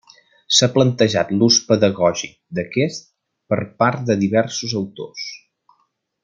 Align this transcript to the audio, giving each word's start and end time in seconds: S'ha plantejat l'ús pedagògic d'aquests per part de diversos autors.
S'ha 0.59 0.67
plantejat 0.77 1.33
l'ús 1.41 1.57
pedagògic 1.67 2.33
d'aquests 2.61 3.05
per 3.55 3.61
part 3.83 4.03
de 4.09 4.17
diversos 4.25 4.75
autors. 4.83 5.29